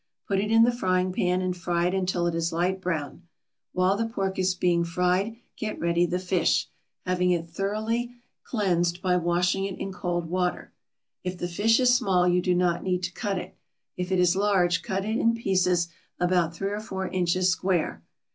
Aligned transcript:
Put 0.27 0.39
it 0.39 0.49
in 0.49 0.63
the 0.63 0.71
frying 0.71 1.13
pan 1.13 1.43
and 1.43 1.55
fry 1.55 1.85
it 1.85 1.93
until 1.93 2.25
it 2.25 2.33
is 2.33 2.51
light 2.51 2.81
brown. 2.81 3.27
While 3.71 3.97
the 3.97 4.07
pork 4.07 4.39
is 4.39 4.55
being 4.55 4.83
fried 4.83 5.35
get 5.57 5.79
ready 5.79 6.07
the 6.07 6.17
fish, 6.17 6.69
having 7.05 7.29
it 7.29 7.47
thoroughly 7.47 8.15
cleaned 8.43 8.99
by 9.03 9.17
washing 9.17 9.65
it 9.65 9.77
in 9.77 9.93
cold 9.93 10.25
water. 10.27 10.73
If 11.23 11.37
the 11.37 11.47
fish 11.47 11.79
is 11.79 11.93
small 11.95 12.27
you 12.27 12.41
do 12.41 12.55
not 12.55 12.81
need 12.81 13.03
to 13.03 13.13
cut 13.13 13.37
it; 13.37 13.55
if 13.95 14.11
it 14.11 14.17
is 14.19 14.35
large, 14.35 14.81
cut 14.81 15.05
it 15.05 15.17
in 15.17 15.35
pieces 15.35 15.89
about 16.19 16.55
three 16.55 16.71
or 16.71 16.79
four 16.79 17.07
inches 17.07 17.51
square. 17.51 18.01